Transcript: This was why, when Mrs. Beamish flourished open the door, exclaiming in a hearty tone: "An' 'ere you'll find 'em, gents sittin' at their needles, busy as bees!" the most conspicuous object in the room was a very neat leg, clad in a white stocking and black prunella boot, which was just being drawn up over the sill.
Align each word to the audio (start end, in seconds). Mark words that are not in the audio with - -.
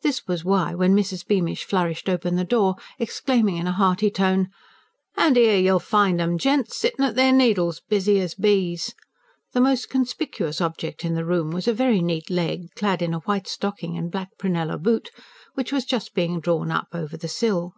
This 0.00 0.26
was 0.26 0.46
why, 0.46 0.72
when 0.74 0.96
Mrs. 0.96 1.26
Beamish 1.26 1.64
flourished 1.64 2.08
open 2.08 2.36
the 2.36 2.42
door, 2.44 2.76
exclaiming 2.98 3.58
in 3.58 3.66
a 3.66 3.72
hearty 3.72 4.10
tone: 4.10 4.48
"An' 5.14 5.36
'ere 5.36 5.58
you'll 5.58 5.78
find 5.78 6.22
'em, 6.22 6.38
gents 6.38 6.74
sittin' 6.78 7.04
at 7.04 7.16
their 7.16 7.32
needles, 7.34 7.82
busy 7.86 8.18
as 8.18 8.34
bees!" 8.34 8.94
the 9.52 9.60
most 9.60 9.90
conspicuous 9.90 10.62
object 10.62 11.04
in 11.04 11.12
the 11.14 11.26
room 11.26 11.50
was 11.50 11.68
a 11.68 11.74
very 11.74 12.00
neat 12.00 12.30
leg, 12.30 12.70
clad 12.76 13.02
in 13.02 13.12
a 13.12 13.18
white 13.18 13.46
stocking 13.46 13.98
and 13.98 14.10
black 14.10 14.30
prunella 14.38 14.78
boot, 14.82 15.10
which 15.52 15.70
was 15.70 15.84
just 15.84 16.14
being 16.14 16.40
drawn 16.40 16.70
up 16.70 16.88
over 16.94 17.18
the 17.18 17.28
sill. 17.28 17.74